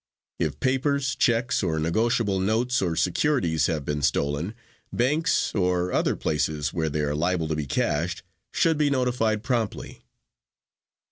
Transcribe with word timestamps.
If 0.39 0.59
papers, 0.59 1.15
checks 1.15 1.61
or 1.61 1.77
negotiable 1.77 2.39
notes 2.39 2.81
or 2.81 2.95
securities 2.95 3.67
have 3.67 3.85
been 3.85 4.01
stolen, 4.01 4.55
banks 4.91 5.53
or 5.53 5.93
other 5.93 6.15
places 6.15 6.73
where 6.73 6.89
they 6.89 7.01
are 7.01 7.13
liable 7.13 7.47
to 7.49 7.55
be 7.55 7.67
cashed 7.67 8.23
should 8.51 8.79
be 8.79 8.89
notified 8.89 9.43
promptly. 9.43 10.01